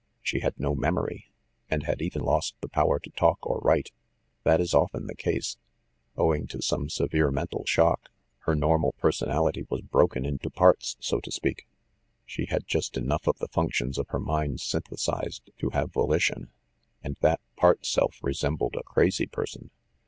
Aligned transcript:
She 0.23 0.39
had 0.39 0.59
no 0.59 0.73
memory, 0.73 1.27
and 1.69 1.83
had 1.83 2.01
even 2.01 2.23
lost 2.23 2.55
the 2.59 2.67
power 2.67 2.97
to 2.97 3.11
talk 3.11 3.37
or 3.45 3.59
write. 3.59 3.91
That 4.41 4.59
is 4.59 4.73
often 4.73 5.05
the 5.05 5.13
case. 5.13 5.57
Owing 6.17 6.47
to 6.47 6.59
some 6.63 6.89
severe 6.89 7.29
mental 7.29 7.65
shock, 7.67 8.09
her 8.45 8.55
normal 8.55 8.93
personality 8.93 9.67
was 9.69 9.81
broken 9.81 10.25
up 10.25 10.29
into 10.31 10.49
parts, 10.49 10.97
so 10.99 11.19
to 11.19 11.31
speak. 11.31 11.67
She 12.25 12.45
had 12.45 12.65
just 12.65 12.97
enough 12.97 13.27
of 13.27 13.37
the 13.37 13.47
functions 13.49 13.99
of 13.99 14.07
her 14.07 14.19
mind 14.19 14.59
synthesized 14.59 15.51
to 15.59 15.69
have 15.69 15.91
voli 15.91 16.19
tion, 16.19 16.49
and 17.03 17.15
that 17.21 17.39
part 17.55 17.85
self 17.85 18.17
resembled 18.23 18.73
a 18.79 18.83
crazy 18.83 19.27
person. 19.27 19.69